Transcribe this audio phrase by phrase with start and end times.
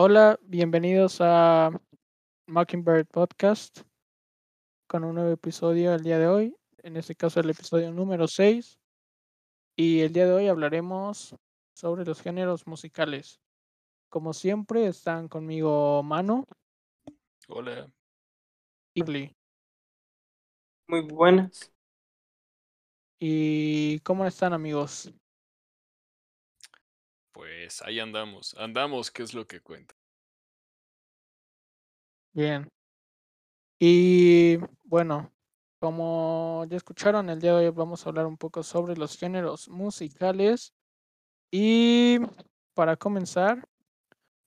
[0.00, 1.72] Hola, bienvenidos a
[2.46, 3.80] Mockingbird Podcast
[4.86, 8.78] con un nuevo episodio el día de hoy, en este caso el episodio número 6.
[9.74, 11.34] Y el día de hoy hablaremos
[11.74, 13.40] sobre los géneros musicales.
[14.08, 16.44] Como siempre, están conmigo Manu
[17.48, 17.90] Hola.
[18.94, 19.36] y Lee.
[20.86, 21.72] Muy buenas.
[23.18, 25.12] ¿Y cómo están, amigos?
[27.38, 28.56] Pues ahí andamos.
[28.58, 29.94] Andamos, ¿qué es lo que cuenta?
[32.32, 32.68] Bien.
[33.78, 35.32] Y bueno,
[35.78, 39.68] como ya escucharon, el día de hoy vamos a hablar un poco sobre los géneros
[39.68, 40.74] musicales.
[41.52, 42.18] Y
[42.74, 43.68] para comenzar,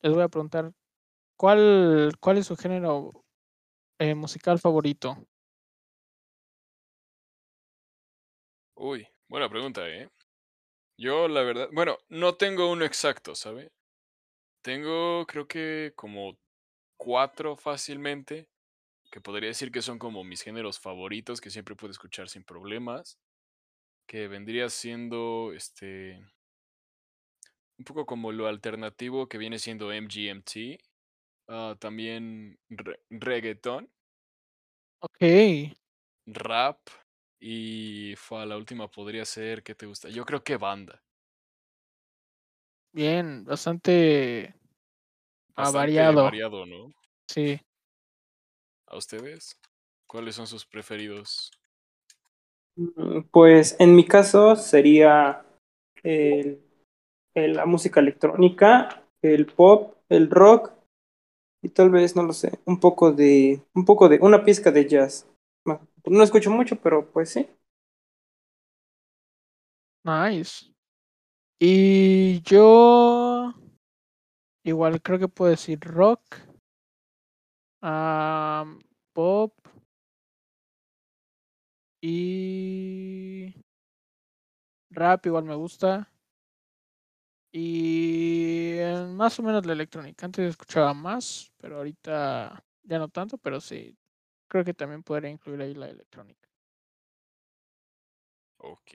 [0.02, 0.73] les voy a preguntar,
[1.38, 3.11] ¿cuál, cuál es su género
[4.00, 5.16] eh, musical favorito?
[8.76, 10.09] Uy, buena pregunta, ¿eh?
[11.02, 13.72] Yo, la verdad, bueno, no tengo uno exacto, ¿sabe?
[14.64, 16.40] Tengo, creo que como
[16.98, 18.50] cuatro fácilmente,
[19.12, 23.20] que podría decir que son como mis géneros favoritos, que siempre puedo escuchar sin problemas,
[24.08, 26.20] que vendría siendo, este,
[27.78, 30.80] un poco como lo alternativo que viene siendo MGMT,
[31.48, 33.92] ah, también re- reggaeton,
[35.00, 35.22] Ok,
[36.44, 36.80] rap
[37.42, 40.09] y fue la última podría ser, ¿qué te gusta?
[40.09, 41.03] Yo creo que banda.
[42.94, 44.53] bien, bastante
[45.56, 46.23] Bastante variado.
[46.23, 46.92] variado, ¿no?
[47.28, 47.59] Sí,
[48.86, 49.58] ¿A ustedes?
[50.06, 51.50] ¿Cuáles son sus preferidos?
[52.75, 55.45] Mm, Pues en mi caso sería
[56.03, 56.61] el-
[57.36, 60.73] el- la música electrónica, el pop, el rock
[61.64, 64.87] y tal vez, no lo sé, un poco de, un poco de, una pizca de
[64.87, 65.27] jazz.
[66.06, 67.48] No escucho mucho, pero pues sí.
[70.04, 70.66] nice.
[71.60, 73.54] Y yo
[74.64, 76.22] igual creo que puedo decir rock,
[79.14, 79.54] pop
[82.02, 83.54] y
[84.92, 86.08] rap igual me gusta.
[87.54, 88.78] Y
[89.16, 90.26] más o menos la electrónica.
[90.26, 93.98] Antes escuchaba más, pero ahorita ya no tanto, pero sí,
[94.52, 96.50] creo que también podría incluir ahí la electrónica.
[98.58, 98.92] Ok.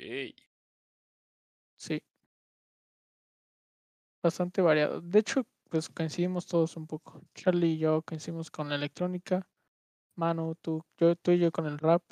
[1.78, 2.02] Sí.
[4.22, 5.00] Bastante variado.
[5.00, 7.22] De hecho, pues coincidimos todos un poco.
[7.34, 9.48] Charlie y yo coincidimos con la electrónica.
[10.16, 12.02] Manu, tú, yo, tú y yo con el rap.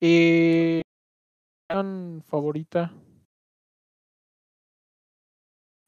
[0.00, 0.82] Y
[1.68, 2.92] canción favorita.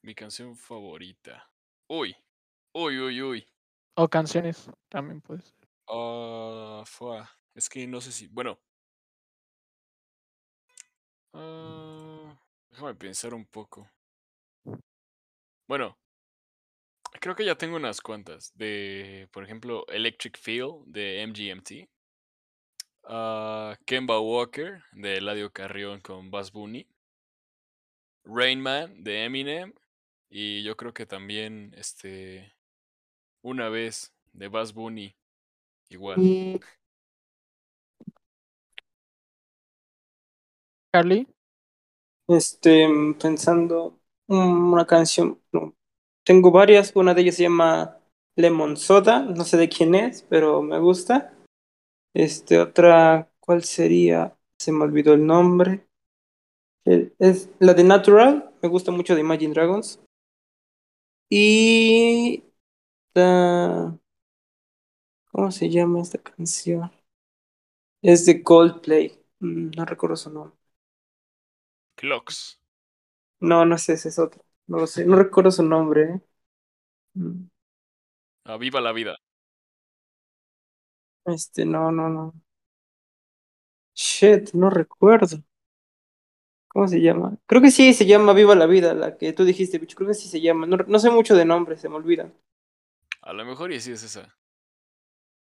[0.03, 1.49] Mi canción favorita.
[1.87, 2.15] Uy.
[2.73, 3.47] Uy, uy, uy.
[3.95, 5.56] O canciones también puede ser.
[5.87, 6.83] Ah.
[7.55, 8.27] Es que no sé si.
[8.27, 8.59] Bueno.
[11.33, 12.39] Ah,
[12.69, 13.89] déjame pensar un poco.
[15.67, 15.97] Bueno.
[17.19, 18.51] Creo que ya tengo unas cuantas.
[18.55, 21.89] De, por ejemplo, Electric Feel de MGMT.
[23.05, 26.87] ah, Kemba Walker de Eladio Carrión con Bass Bunny.
[28.23, 29.73] Rain Man de Eminem.
[30.29, 32.53] Y yo creo que también este.
[33.41, 35.15] Una vez de Bass Bunny.
[35.89, 36.17] Igual.
[40.93, 41.27] Charlie,
[42.27, 42.87] Este,
[43.21, 45.75] pensando mm, una canción, no,
[46.25, 47.99] tengo varias, una de ellas se llama
[48.35, 51.33] Lemon Soda, no sé de quién es, pero me gusta.
[52.13, 54.35] Este, otra, ¿cuál sería?
[54.59, 55.87] Se me olvidó el nombre.
[56.85, 59.99] El- Es la de Natural, me gusta mucho de Imagine Dragons.
[61.29, 62.43] Y
[63.13, 63.97] la-
[65.37, 66.91] ¿cómo se llama esta canción?
[68.01, 70.57] Es de Coldplay, Mm, no recuerdo su nombre.
[71.97, 72.57] Clocks.
[73.39, 74.43] No, no sé, ese es otro.
[74.67, 76.03] No lo sé, no recuerdo su nombre.
[76.15, 76.21] ¿eh?
[77.15, 77.47] Mm,
[78.45, 79.15] Ah, viva la vida.
[81.25, 82.33] Este, no, no, no.
[83.95, 85.43] Shit, no recuerdo.
[86.69, 87.37] ¿Cómo se llama?
[87.45, 89.95] Creo que sí se llama Viva la Vida, la que tú dijiste, bicho.
[89.97, 90.65] Creo que sí se llama.
[90.67, 92.33] No, no sé mucho de nombres, se me olvidan.
[93.21, 94.35] A lo mejor y sí es esa.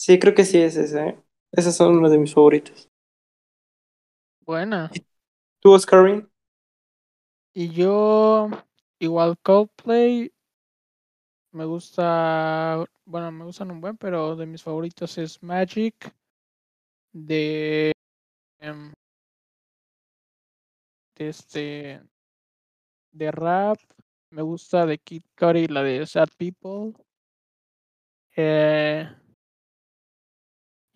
[0.08, 1.20] Sí, creo que sí es esa, ¿eh?
[1.52, 2.90] Esas son una de mis favoritos.
[4.46, 4.90] buena.
[5.60, 6.30] ¿Tú, Oscarín?
[7.54, 8.48] Y yo,
[9.00, 10.32] igual Coldplay,
[11.52, 16.16] me gusta, bueno, me gustan un buen, pero de mis favoritos es Magic,
[17.12, 17.92] de,
[18.60, 18.94] em,
[21.16, 22.02] de este,
[23.12, 23.78] de rap,
[24.30, 26.94] me gusta de Kid Cudi, la de Sad People,
[28.38, 29.10] eh,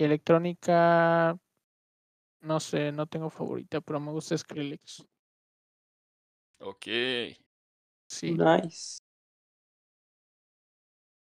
[0.03, 1.37] electrónica,
[2.41, 5.05] no sé, no tengo favorita, pero me gusta Skrillex,
[6.59, 6.87] Ok.
[8.07, 8.37] sí.
[8.37, 9.01] Nice.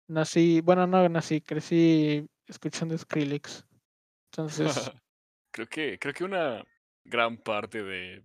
[0.08, 3.64] nací, bueno, no nací, crecí escuchando Skrillex.
[4.32, 4.92] Entonces,
[5.52, 6.64] creo que creo que una
[7.04, 8.24] gran parte de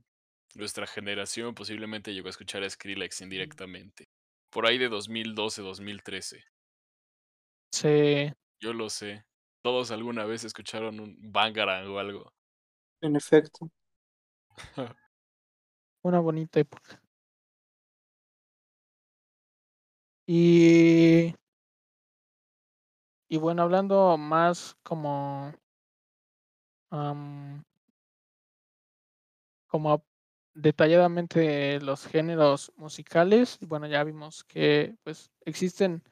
[0.56, 4.10] nuestra generación posiblemente llegó a escuchar a Skrillex indirectamente.
[4.52, 6.44] Por ahí de 2012, 2013.
[7.72, 9.26] sí, Yo lo sé.
[9.68, 12.32] Todos alguna vez escucharon un Bangarang o algo.
[13.02, 13.70] En efecto.
[16.04, 17.02] una bonita época.
[20.26, 21.34] Y,
[23.28, 25.54] y bueno, hablando más como,
[26.92, 27.66] am,
[29.68, 30.06] como
[30.54, 36.04] detalladamente de los géneros musicales, bueno, ya vimos que pues existen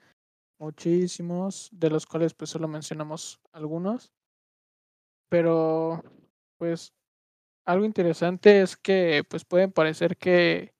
[0.59, 4.11] muchísimos, de los cuales pues solo mencionamos algunos,
[5.29, 6.03] pero
[6.57, 6.93] pues
[7.65, 10.73] algo interesante es que pues pueden parecer que,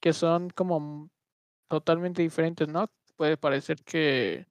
[0.00, 1.10] que son como
[1.68, 2.90] totalmente diferentes, ¿no?
[3.16, 4.46] Puede parecer que,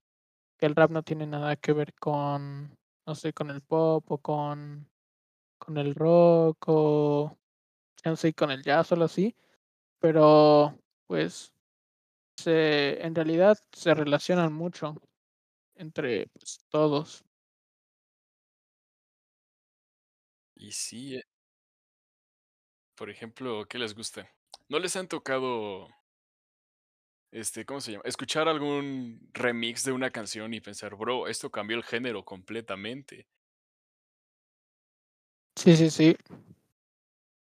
[0.58, 4.18] que el rap no tiene nada que ver con, no sé, con el pop o
[4.18, 4.90] con,
[5.60, 7.38] con el rock o,
[8.06, 9.36] no sé, con el jazz o algo así,
[10.00, 10.78] pero
[11.08, 11.53] pues
[12.38, 14.96] se, en realidad se relacionan mucho
[15.76, 17.24] entre pues, todos.
[20.56, 21.24] Y sí, eh.
[22.96, 24.30] por ejemplo, ¿qué les gusta?
[24.70, 25.90] ¿No les han tocado
[27.34, 28.04] este, ¿cómo se llama?
[28.06, 33.28] Escuchar algún remix de una canción y pensar, bro, esto cambió el género completamente.
[35.56, 36.16] Sí, sí, sí.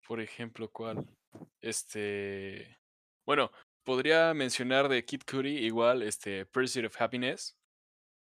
[0.07, 1.07] Por ejemplo, ¿cuál?
[1.59, 2.77] Este,
[3.25, 3.51] bueno,
[3.89, 7.57] podría mencionar de Kid Cudi igual, este, Pursuit of Happiness,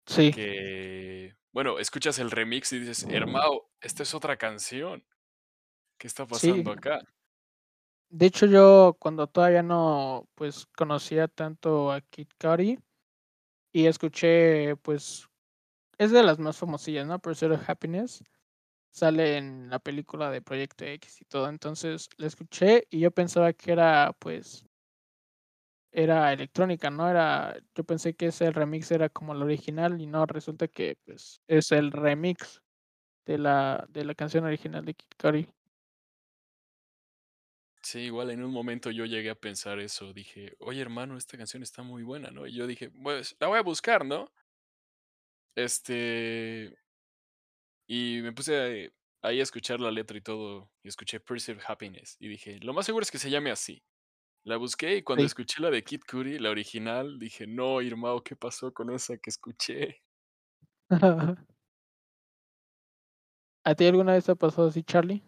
[0.07, 5.03] Sí, que, bueno, escuchas el remix y dices, hermano, esta es otra canción.
[5.99, 6.31] ¿Qué está sí.
[6.31, 7.01] pasando acá?
[8.11, 12.79] De hecho, yo cuando todavía no, pues, conocía tanto a Kid Cudi
[13.73, 15.27] y escuché, pues,
[15.97, 17.19] es de las más famosillas, ¿no?
[17.19, 18.23] Pursuit of Happiness.
[18.91, 21.49] Sale en la película de Proyecto X y todo.
[21.49, 24.67] Entonces, la escuché y yo pensaba que era, pues,
[25.97, 27.09] era electrónica, ¿no?
[27.09, 31.41] Era, yo pensé que ese remix era como el original y no, resulta que, pues,
[31.49, 32.61] es el remix
[33.25, 35.49] de la, de la canción original de Kid Cudi.
[37.83, 40.13] Sí, igual en un momento yo llegué a pensar eso.
[40.13, 42.47] Dije, oye hermano, esta canción está muy buena, ¿no?
[42.47, 44.31] Y yo dije, pues la voy a buscar, ¿no?
[45.55, 46.77] Este.
[47.89, 50.71] Y me puse ahí a escuchar la letra y todo.
[50.83, 52.17] Y escuché Perceive Happiness.
[52.21, 53.83] Y dije, lo más seguro es que se llame así.
[54.47, 55.27] La busqué y cuando Sí.
[55.27, 59.31] escuché la de Kid Cudi, la original, dije, no, hermano, ¿qué pasó con esa que
[59.31, 60.01] escuché?
[63.65, 65.21] ¿A ti alguna vez te ha pasado así, Charlie?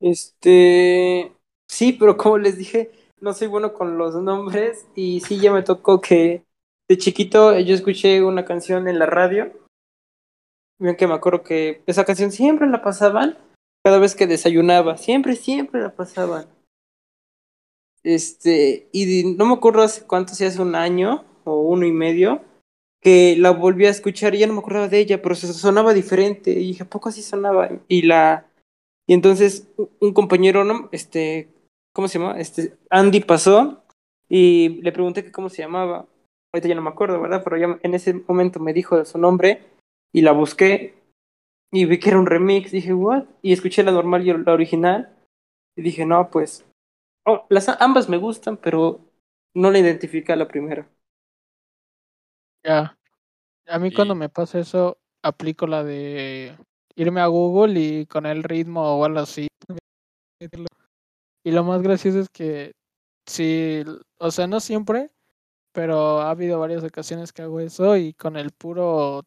[0.00, 1.32] Este,
[1.68, 2.90] sí, pero como les dije,
[3.20, 6.44] no soy bueno con los nombres y sí, ya me tocó que
[6.88, 9.52] de chiquito yo escuché una canción en la radio.
[10.80, 13.38] Bien que me acuerdo que esa canción siempre la pasaban
[13.84, 16.57] cada vez que desayunaba, siempre, siempre la pasaban.
[18.02, 22.42] Este, y no me acuerdo hace cuánto, si hace un año o uno y medio,
[23.00, 26.50] que la volví a escuchar y ya no me acordaba de ella, pero sonaba diferente
[26.50, 27.70] y dije, ¿a poco así sonaba?
[27.88, 28.48] Y la
[29.08, 29.66] y entonces
[30.00, 30.90] un compañero, ¿no?
[30.92, 31.48] Este,
[31.94, 32.38] ¿cómo se llama?
[32.38, 33.82] Este, Andy pasó
[34.28, 36.06] y le pregunté que cómo se llamaba.
[36.52, 37.42] Ahorita ya no me acuerdo, ¿verdad?
[37.42, 39.62] Pero ya en ese momento me dijo su nombre
[40.12, 40.94] y la busqué
[41.72, 42.70] y vi que era un remix.
[42.70, 43.24] Dije, ¿what?
[43.40, 45.16] Y escuché la normal y la original
[45.74, 46.66] y dije, no, pues,
[47.28, 49.10] oh, las ambas me gustan, pero
[49.54, 50.90] no la identifica la primera.
[52.64, 52.98] Ya.
[53.68, 56.56] A mí cuando me pasa eso, aplico la de
[56.96, 59.48] irme a Google y con el ritmo o algo así.
[61.44, 62.72] Y lo más gracioso es que
[63.26, 63.82] sí,
[64.18, 65.10] o sea, no siempre,
[65.72, 69.24] pero ha habido varias ocasiones que hago eso y con el puro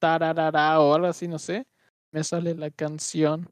[0.00, 1.66] tararara o algo así, no sé,
[2.12, 3.48] me sale la canción.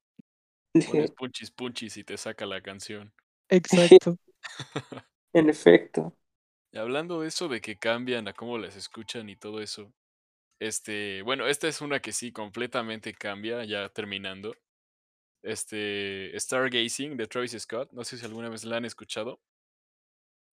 [0.85, 3.13] pones punchis punchis y te saca la canción.
[3.53, 4.17] Exacto.
[5.35, 6.17] en efecto.
[6.73, 9.93] Y hablando de eso, de que cambian a cómo las escuchan y todo eso.
[10.59, 14.55] Este, bueno, esta es una que sí completamente cambia, ya terminando.
[15.43, 19.41] Este, Stargazing de Travis Scott, no sé si alguna vez la han escuchado,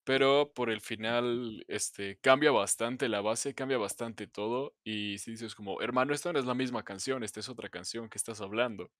[0.04, 5.54] pero por el final, este, cambia bastante la base, cambia bastante todo, y si dices
[5.54, 8.90] como, hermano, esta no es la misma canción, esta es otra canción que estás hablando.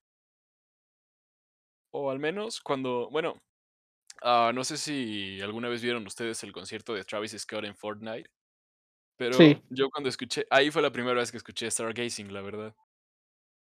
[1.92, 3.40] O al menos cuando, bueno,
[4.22, 8.30] ah, no sé si alguna vez vieron ustedes el concierto de Travis Scott en Fortnite.
[9.16, 9.62] Pero Sí.
[9.70, 12.74] yo cuando escuché, ahí fue la primera vez que escuché Stargazing, la verdad.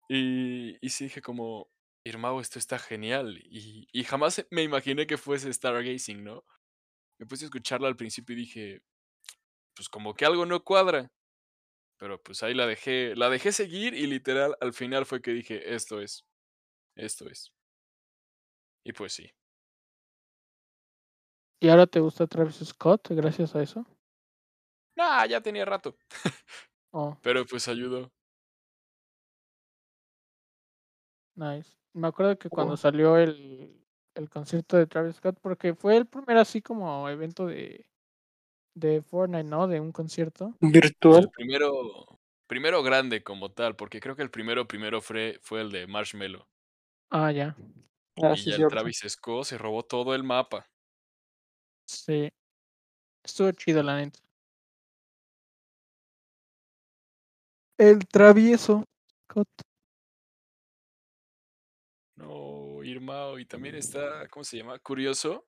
[0.08, 1.70] Y, y sí dije como,
[2.04, 3.38] Irmao, esto está genial.
[3.44, 6.44] Y, y jamás me imaginé que fuese Stargazing, ¿no?
[7.18, 8.82] Me puse a escucharla al principio y dije,
[9.74, 11.12] pues como que algo no cuadra.
[11.98, 15.74] Pero pues ahí la dejé, la dejé seguir y literal al final fue que dije,
[15.74, 16.26] esto es,
[16.96, 17.52] esto es.
[18.84, 19.30] Y pues sí.
[21.60, 23.84] ¿Y ahora te gusta Travis Scott gracias a eso?
[24.96, 25.96] Nah, ya tenía rato.
[26.92, 28.10] Oh, Pero pues ayudó.
[31.36, 31.70] nice.
[31.92, 33.80] Me acuerdo que cuando salió el,
[34.16, 37.86] el concierto de Travis Scott, porque fue el primer así como evento de,
[38.74, 39.68] de Fortnite, ¿no?
[39.68, 40.56] De un concierto.
[40.60, 41.30] El Virtual.
[41.30, 45.86] primero, primero grande como tal, porque creo que el primero primero fue, fue el de
[45.86, 46.48] Marshmello.
[47.10, 47.56] Ah, ya.
[48.20, 48.68] Ah, y sí, ya el.
[48.68, 50.68] Travis Scott se robó todo el mapa.
[51.90, 52.30] Sí.
[53.24, 54.20] Estuvo chido, la neta.
[57.78, 58.84] El travieso.
[62.16, 63.38] No, Irmao.
[63.38, 64.78] Y también está, ¿cómo se llama?
[64.78, 65.46] Curioso.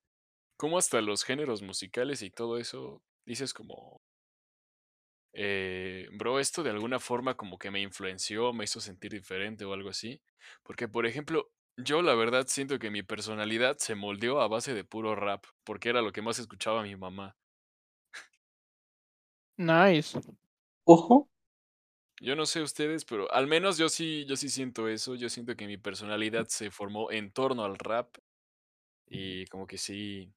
[0.57, 4.03] Cómo hasta los géneros musicales y todo eso, dices como,
[5.35, 9.73] eh, bro, esto de alguna forma como que me influenció, me hizo sentir diferente o
[9.73, 10.21] algo así.
[10.63, 11.51] Porque, por ejemplo,
[11.83, 15.89] yo la verdad siento que mi personalidad se moldeó a base de puro rap, porque
[15.89, 17.37] era lo que más escuchaba mi mamá.
[19.57, 20.19] Nice.
[20.85, 21.29] Ojo.
[22.21, 25.15] Yo no sé ustedes, pero al menos yo sí, yo sí siento eso.
[25.15, 28.17] Yo siento que mi personalidad se formó en torno al rap.
[29.07, 30.33] Y como que sí.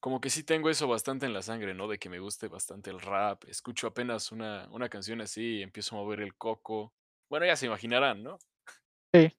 [0.00, 1.88] Como que sí tengo eso bastante en la sangre, ¿no?
[1.88, 3.44] De que me guste bastante el rap.
[3.48, 6.94] Escucho apenas una, una canción así y empiezo a mover el coco.
[7.28, 8.38] Bueno, ya se imaginarán, ¿no?
[9.12, 9.34] Sí.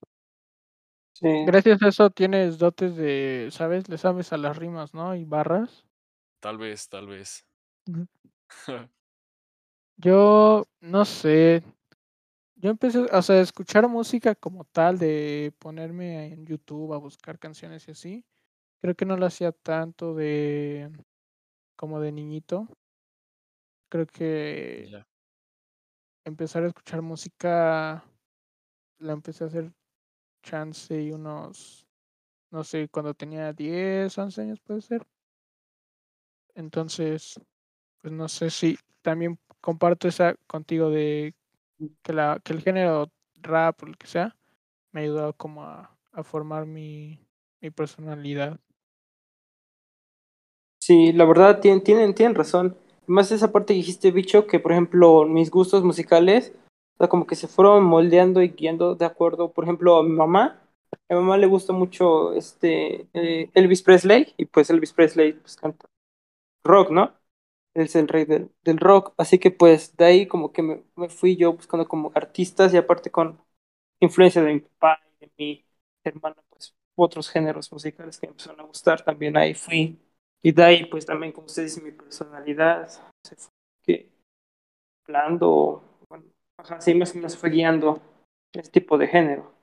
[1.14, 1.28] Sí.
[1.46, 3.90] Gracias a eso tienes dotes de, ¿sabes?
[3.90, 5.16] Le sabes a las rimas, ¿no?
[5.16, 5.86] Y barras.
[6.40, 7.46] Tal vez, tal vez.
[9.98, 11.64] Yo no sé.
[12.56, 17.40] Yo empecé, o sea, a escuchar música como tal, de ponerme en YouTube a buscar
[17.40, 18.26] canciones y así.
[18.82, 20.92] Creo que no lo hacía tanto de
[21.78, 22.68] como de niñito.
[23.92, 24.88] Creo que
[26.26, 28.04] empezar a escuchar música
[29.00, 29.72] la empecé a hacer
[30.42, 31.88] chance y unos,
[32.52, 35.06] no sé, cuando tenía 10, 11 años puede ser.
[36.56, 37.40] Entonces,
[38.02, 41.34] pues no sé si también comparto esa contigo de
[42.04, 44.36] que, la, que el género rap o lo que sea
[44.92, 47.20] me ha ayudado como a, a formar mi,
[47.62, 48.60] mi personalidad.
[50.80, 52.78] Sí, la verdad tienen, tienen, tienen razón.
[53.06, 56.54] Más esa parte que dijiste, bicho, que por ejemplo mis gustos musicales,
[57.08, 60.62] como que se fueron moldeando y guiando de acuerdo, por ejemplo, a mi mamá.
[61.10, 65.56] A mi mamá le gusta mucho este eh, Elvis Presley, y pues Elvis Presley pues
[65.56, 65.88] canta
[66.64, 67.14] rock, ¿no?
[67.74, 69.14] Él es el rey del, del rock.
[69.18, 72.78] Así que pues de ahí como que me, me fui yo buscando como artistas y
[72.78, 73.42] aparte con
[74.00, 75.66] influencia de mi papá y de mi
[76.04, 80.00] hermana, pues otros géneros musicales que me empezaron a gustar, también ahí fui.
[80.42, 82.88] Y de ahí, pues también, como usted dice, mi personalidad
[83.24, 83.52] se fue
[83.84, 84.12] que,
[85.06, 85.89] hablando, bueno,
[86.60, 88.02] ajá, sí, más o menos fue guiando
[88.54, 89.54] este tipo de género.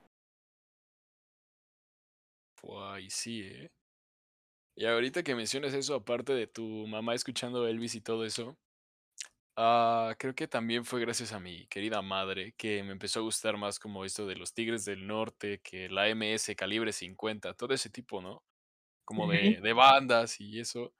[2.69, 3.71] Ay, sí, ¿eh?
[4.75, 8.57] Y ahorita que mencionas eso, aparte de tu mamá escuchando Elvis y todo eso,
[9.55, 13.57] ah, creo que también fue gracias a mi querida madre que me empezó a gustar
[13.57, 17.89] más como esto de los Tigres del Norte, que la MS calibre 50, todo ese
[17.89, 18.43] tipo, ¿no?
[19.05, 20.93] Como de, de bandas y eso.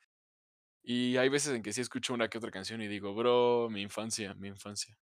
[0.84, 3.82] Y hay veces en que sí escucho una que otra canción y digo, bro, mi
[3.82, 4.98] infancia, mi infancia.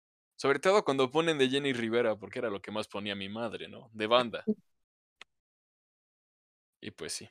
[0.40, 3.68] Sobre todo cuando ponen de Jenny Rivera, porque era lo que más ponía mi madre,
[3.68, 3.90] ¿no?
[3.92, 4.42] De banda.
[6.80, 7.28] Y pues sí.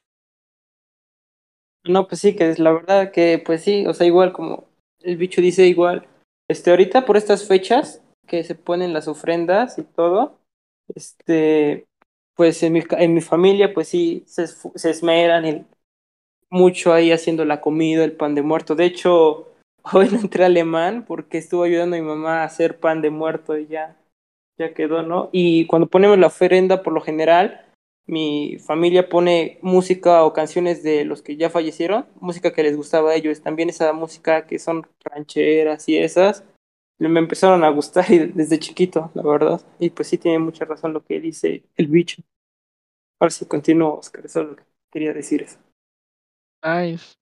[1.86, 4.68] No, pues sí, que es la verdad que, pues sí, o sea, igual como
[5.00, 6.08] el bicho dice, igual,
[6.48, 10.38] este, ahorita por estas fechas que se ponen las ofrendas y todo,
[10.94, 11.88] este,
[12.36, 14.44] pues en mi, en mi familia, pues sí, se,
[14.88, 15.66] esmeran y
[16.52, 18.76] mucho ahí haciendo la comida, el pan de muerto.
[18.76, 19.49] De hecho,
[19.94, 23.58] hoy no entré alemán porque estuvo ayudando a mi mamá a hacer pan de muerto
[23.58, 23.96] y ya,
[24.76, 25.30] quedó, ¿no?
[25.32, 27.66] Y cuando ponemos la ofrenda, por lo general,
[28.06, 33.12] mi familia pone música o canciones de los que ya fallecieron, música que les gustaba
[33.12, 36.44] a ellos, también esa música que son rancheras y esas,
[36.98, 39.62] me empezaron a gustar desde chiquito, la verdad.
[39.80, 42.22] Y pues sí tiene mucha razón lo que dice el bicho.
[43.20, 45.58] Ahora sí continúo, Oscar, eso es lo que quería decir eso.
[46.64, 47.19] Nice.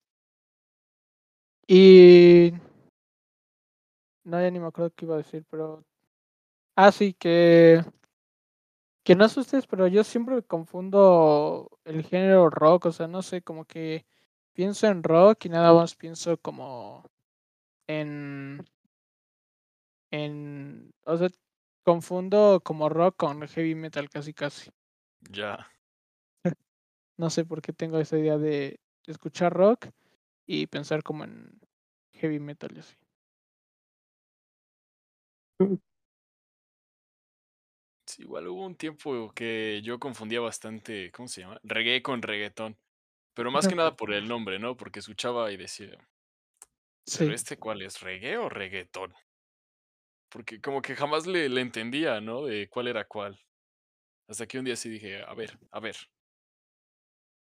[1.70, 2.54] Y
[4.24, 5.84] no, ya ni me acuerdo qué iba a decir, pero.
[6.76, 7.82] Ah, sí, que.
[9.04, 13.42] Que no sé ustedes, pero yo siempre confundo el género rock, o sea, no sé,
[13.42, 14.06] como que
[14.54, 17.04] pienso en rock y nada más pienso como
[17.86, 18.64] en.
[20.10, 20.90] En.
[21.04, 21.28] O sea,
[21.84, 24.70] confundo como rock con heavy metal casi casi.
[25.30, 25.68] Ya.
[27.18, 29.88] No sé por qué tengo esa idea de escuchar rock
[30.48, 31.60] y pensar como en
[32.14, 32.96] heavy metal y así.
[38.06, 41.60] Sí, igual hubo un tiempo que yo confundía bastante, ¿cómo se llama?
[41.62, 42.78] Reggae con reggaetón.
[43.34, 44.76] Pero más que nada por el nombre, ¿no?
[44.76, 45.96] Porque escuchaba y decía,
[47.18, 48.00] ¿pero este cuál es?
[48.00, 49.12] ¿Reggae o reggaetón?
[50.30, 52.46] Porque como que jamás le, le entendía, ¿no?
[52.46, 53.38] De cuál era cuál.
[54.28, 55.96] Hasta que un día sí dije, a ver, a ver.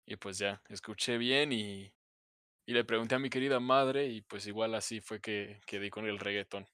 [0.05, 1.91] Y pues ya, escuché bien y,
[2.71, 5.89] y le pregunté a mi querida madre y pues igual así fue que, que di
[5.89, 6.65] con el reggaetón.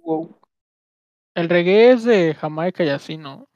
[0.00, 0.38] Wow.
[1.34, 3.48] El reggae es de Jamaica y así, ¿no?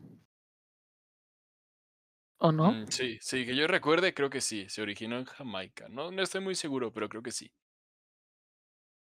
[2.38, 2.72] ¿O no?
[2.72, 5.88] Mm, sí, sí, que yo recuerde, creo que sí, se originó en Jamaica.
[5.90, 7.52] No, no estoy muy seguro, pero creo que sí.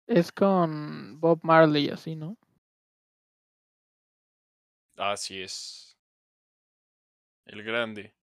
[0.08, 2.36] Es con Bob Marley y así, ¿no?
[4.98, 5.96] Así es.
[7.46, 8.19] El grande.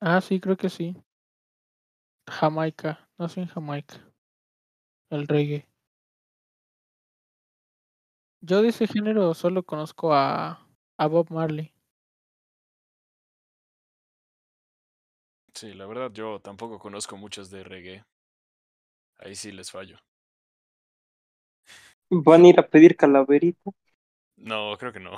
[0.00, 0.96] Ah, sí, creo que sí.
[2.28, 3.96] Jamaica, nació en Jamaica.
[5.10, 5.66] El reggae.
[8.40, 11.72] Yo de ese género solo conozco a, a Bob Marley.
[15.54, 18.04] Sí, la verdad yo tampoco conozco muchos de reggae.
[19.18, 19.98] Ahí sí les fallo.
[22.10, 23.70] ¿Van a ir a pedir calaverita?
[24.36, 25.12] No, creo que no.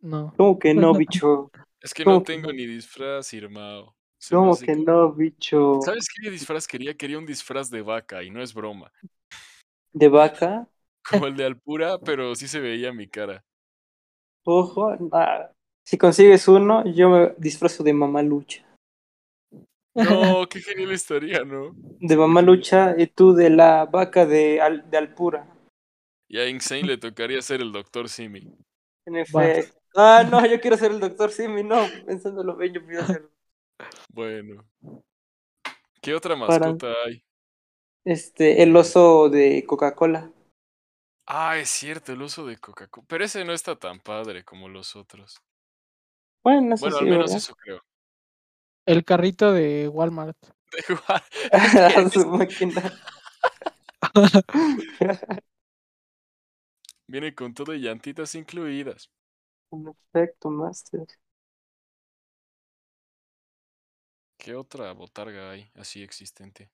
[0.00, 0.32] No.
[0.36, 1.50] ¿Cómo que no, bicho?
[1.80, 3.94] Es que ¿Cómo no tengo ni disfraz, Irmao.
[4.22, 5.58] Se ¿Cómo que no, bicho?
[5.78, 6.96] ¿Sabes qué disfraz quería?
[6.96, 8.90] Quería un disfraz de vaca y no es broma.
[9.92, 10.68] ¿De vaca?
[11.04, 13.44] Como el de Alpura, pero sí se veía mi cara.
[14.44, 15.48] Ojo, nah.
[15.84, 18.64] Si consigues uno, yo me disfrazo de mamalucha.
[19.94, 21.74] No, qué genial estaría, ¿no?
[22.00, 25.46] De mamalucha y tú de la vaca de, Al- de Alpura.
[26.28, 28.52] Y a Insane le tocaría ser el Doctor Simi.
[29.06, 29.44] En Va.
[29.44, 29.76] efecto.
[29.94, 31.86] Ah, no, yo quiero ser el doctor Simi, no.
[32.06, 33.30] Pensándolo bien, yo quiero ser
[34.10, 34.64] Bueno.
[36.00, 37.22] ¿Qué otra Para- mascota hay?
[38.04, 40.32] este, el oso de Coca-Cola.
[41.26, 43.06] Ah, es cierto, el uso de Coca-Cola.
[43.08, 45.40] Pero ese no está tan padre como los otros.
[46.42, 47.36] Bueno, eso Bueno, sí, al menos ¿verdad?
[47.36, 47.80] eso creo.
[48.86, 50.36] El carrito de Walmart.
[50.88, 51.22] Igual.
[52.06, 52.92] A su máquina.
[57.06, 59.10] Viene con todo y llantitas incluidas.
[59.70, 61.06] En efecto, Master.
[64.42, 66.68] ¿Qué otra botarga hay así existente?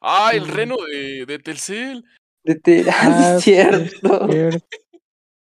[0.00, 0.50] ¡Ah, el Mm.
[0.52, 2.04] reno de, de Telcel!
[2.44, 4.26] De te- Ah, sí, Ah, cierto.
[4.28, 4.66] cierto.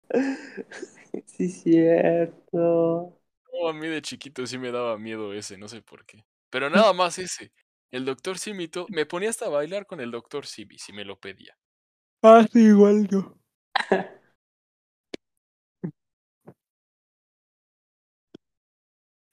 [1.26, 3.20] Sí, cierto.
[3.52, 6.24] No, a mí de chiquito sí me daba miedo ese, no sé por qué.
[6.48, 7.52] Pero nada más ese.
[7.90, 11.20] El doctor Simito me ponía hasta a bailar con el doctor Simi si me lo
[11.20, 11.54] pedía.
[12.22, 13.36] Ah, sí, igual yo.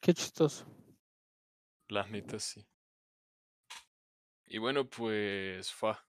[0.02, 0.66] Qué chistoso.
[1.89, 2.65] La neta sí.
[4.47, 6.06] Y bueno, pues fa.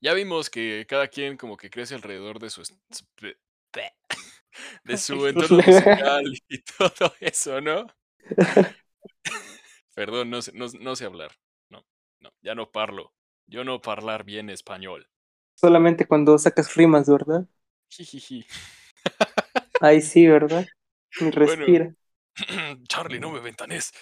[0.00, 2.62] Ya vimos que cada quien como que crece alrededor de su
[4.84, 7.86] de su entorno musical y todo eso, ¿no?
[9.94, 11.32] Perdón, no sé, no, no sé hablar.
[11.68, 11.84] No,
[12.20, 13.12] no, ya no parlo.
[13.46, 15.08] Yo no parlar bien español.
[15.54, 17.46] Solamente cuando sacas rimas, ¿verdad?
[17.90, 18.44] Jijiji.
[19.80, 20.66] Ahí sí, ¿verdad?
[21.20, 21.64] Ni Bueno.
[21.64, 21.94] respira.
[22.88, 23.92] Charlie, no me ventanes.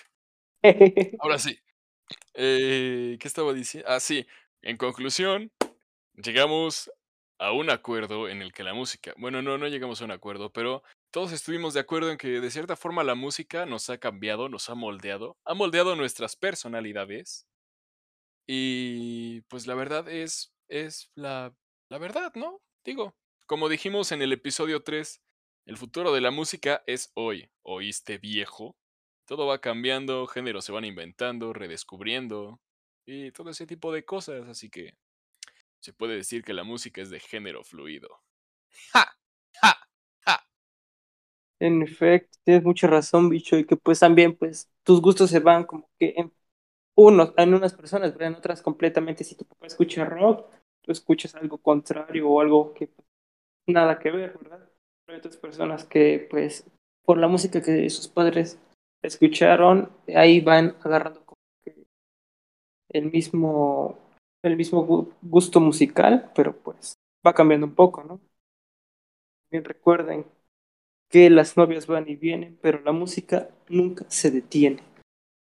[1.19, 1.59] Ahora sí.
[2.35, 3.89] Eh, ¿Qué estaba diciendo?
[3.91, 4.27] Ah, sí.
[4.63, 5.53] En conclusión,
[6.17, 6.91] llegamos
[7.39, 9.15] a un acuerdo en el que la música.
[9.19, 12.51] Bueno, no, no llegamos a un acuerdo, pero todos estuvimos de acuerdo en que de
[12.51, 17.47] cierta forma la música nos ha cambiado, nos ha moldeado, ha moldeado nuestras personalidades.
[18.47, 21.55] Y pues la verdad es, es la,
[21.89, 22.61] la verdad, ¿no?
[22.85, 23.15] Digo,
[23.47, 25.21] como dijimos en el episodio 3,
[25.67, 27.51] el futuro de la música es hoy.
[27.63, 28.77] ¿Oíste viejo?
[29.33, 32.61] Todo va cambiando, géneros se van inventando, redescubriendo
[33.07, 34.93] y todo ese tipo de cosas, así que
[35.81, 38.11] se puede decir que la música es de género fluido.
[38.93, 39.17] ¡Ja!
[39.55, 39.89] ¡Ja!
[40.27, 40.47] ¡Ja!
[41.61, 45.65] En efecto, tienes mucha razón, bicho, y que pues también, pues, tus gustos se van
[45.65, 46.31] como que en
[46.95, 50.47] unos, en unas personas, pero en otras completamente, si tu papá escucha rock,
[50.83, 53.09] tú escuchas algo contrario o algo que pues,
[53.67, 54.71] nada que ver, ¿verdad?
[55.07, 56.67] Pero hay otras personas que, pues,
[57.03, 58.59] por la música que sus padres
[59.03, 61.87] escucharon, ahí van agarrando como que
[62.91, 63.99] el mismo,
[64.43, 66.95] el mismo gu- gusto musical, pero pues
[67.27, 68.21] va cambiando un poco, ¿no?
[69.53, 70.27] Bien recuerden
[71.11, 74.83] que las novias van y vienen, pero la música nunca se detiene.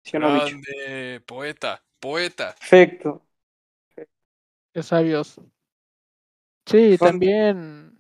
[0.04, 0.32] ¿Sí no?
[0.32, 2.56] Grande, poeta, poeta.
[2.60, 3.22] Perfecto.
[4.74, 5.40] Qué sabios.
[6.66, 7.98] Sí, también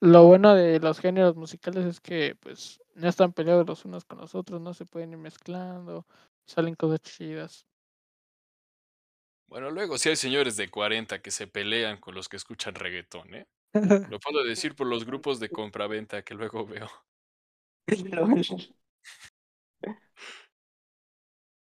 [0.00, 4.18] lo bueno de los géneros musicales es que pues no están peleados los unos con
[4.18, 6.06] los otros, no se pueden ir mezclando.
[6.46, 7.66] salen cosas chidas.
[9.48, 13.34] Bueno, luego sí hay señores de 40 que se pelean con los que escuchan reggaetón,
[13.34, 13.46] ¿eh?
[14.10, 16.88] Lo puedo decir por los grupos de compraventa que luego veo.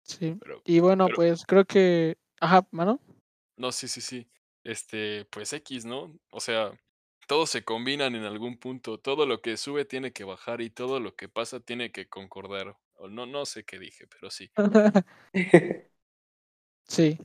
[0.03, 0.37] Sí.
[0.39, 2.17] Pero, Y bueno, pero- pues creo que.
[2.39, 2.99] Ajá, mano.
[3.57, 4.27] no, sí, sí, sí.
[4.63, 6.13] Este, pues X, ¿no?
[6.31, 6.71] O sea,
[7.29, 8.97] todos se combinan en algún punto.
[8.97, 12.75] Todo lo que sube tiene que bajar y todo lo que pasa tiene que concordar.
[12.95, 14.49] O no, no sé qué dije, pero sí.
[16.87, 17.19] Sí.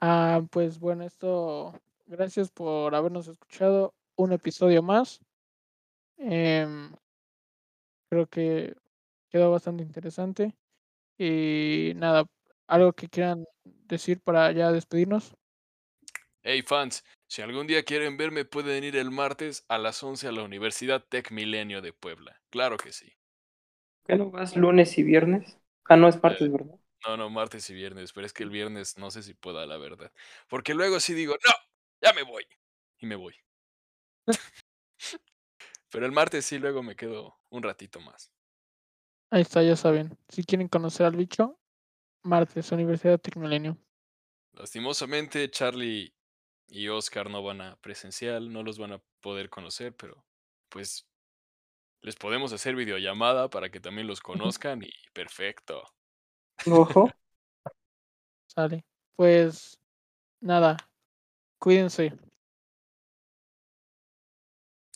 [0.00, 1.74] Ah, pues bueno, esto.
[2.06, 5.18] Gracias por habernos escuchado un episodio más.
[6.16, 6.92] Em,
[8.08, 8.76] creo que
[9.30, 10.54] quedó bastante interesante.
[11.18, 12.24] Y nada,
[12.68, 15.34] algo que quieran decir para ya despedirnos.
[16.44, 20.32] Hey fans, si algún día quieren verme pueden ir el martes a las 11 a
[20.32, 22.42] la Universidad Tec Milenio de Puebla.
[22.50, 23.12] Claro que sí.
[24.04, 25.56] ¿Qué no vas lunes y viernes?
[25.84, 26.74] Ah, no es martes, ¿verdad?
[27.06, 29.76] No, no, martes y viernes, pero es que el viernes no sé si pueda, la
[29.76, 30.10] verdad.
[30.48, 31.52] Porque luego sí digo, no,
[32.02, 32.44] ya me voy.
[32.98, 33.36] Y me voy.
[35.88, 38.32] pero el martes sí, luego me quedo un ratito más.
[39.30, 40.18] Ahí está, ya saben.
[40.28, 41.60] Si quieren conocer al bicho,
[42.24, 43.78] martes, Universidad Tecmilenio.
[44.52, 46.12] Lastimosamente, Charlie
[46.70, 50.24] y Oscar no van a presencial, no los van a poder conocer, pero
[50.68, 51.06] pues
[52.00, 55.82] les podemos hacer videollamada para que también los conozcan y perfecto.
[56.66, 57.10] Ojo.
[58.46, 58.84] Sale.
[59.16, 59.78] Pues
[60.40, 60.76] nada,
[61.58, 62.12] cuídense.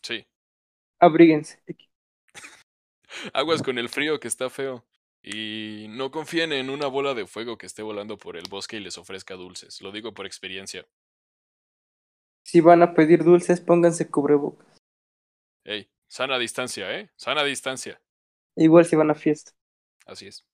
[0.02, 0.26] Sí.
[1.00, 1.60] Abríguense.
[3.34, 4.86] Aguas con el frío que está feo.
[5.26, 8.80] Y no confíen en una bola de fuego que esté volando por el bosque y
[8.80, 9.80] les ofrezca dulces.
[9.80, 10.86] Lo digo por experiencia.
[12.44, 14.66] Si van a pedir dulces, pónganse cubrebocas.
[15.64, 17.10] Ey, sana distancia, ¿eh?
[17.16, 18.00] Sana distancia.
[18.56, 19.52] Igual si van a fiesta.
[20.06, 20.44] Así es.